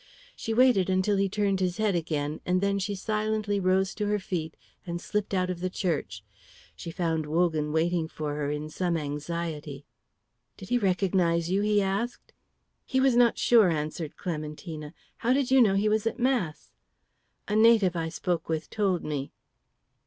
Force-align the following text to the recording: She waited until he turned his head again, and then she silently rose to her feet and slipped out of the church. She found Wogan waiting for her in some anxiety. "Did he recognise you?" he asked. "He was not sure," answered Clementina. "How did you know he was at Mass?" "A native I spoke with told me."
She 0.35 0.51
waited 0.51 0.89
until 0.89 1.17
he 1.17 1.29
turned 1.29 1.59
his 1.59 1.77
head 1.77 1.93
again, 1.93 2.41
and 2.43 2.59
then 2.59 2.79
she 2.79 2.95
silently 2.95 3.59
rose 3.59 3.93
to 3.93 4.07
her 4.07 4.17
feet 4.17 4.57
and 4.83 4.99
slipped 4.99 5.31
out 5.31 5.51
of 5.51 5.59
the 5.59 5.69
church. 5.69 6.23
She 6.75 6.89
found 6.89 7.27
Wogan 7.27 7.71
waiting 7.71 8.07
for 8.07 8.33
her 8.33 8.49
in 8.49 8.67
some 8.71 8.97
anxiety. 8.97 9.85
"Did 10.57 10.69
he 10.69 10.79
recognise 10.79 11.51
you?" 11.51 11.61
he 11.61 11.83
asked. 11.83 12.33
"He 12.83 12.99
was 12.99 13.15
not 13.15 13.37
sure," 13.37 13.69
answered 13.69 14.17
Clementina. 14.17 14.95
"How 15.17 15.33
did 15.33 15.51
you 15.51 15.61
know 15.61 15.75
he 15.75 15.87
was 15.87 16.07
at 16.07 16.17
Mass?" 16.17 16.71
"A 17.47 17.55
native 17.55 17.95
I 17.95 18.09
spoke 18.09 18.49
with 18.49 18.71
told 18.71 19.03
me." 19.03 19.31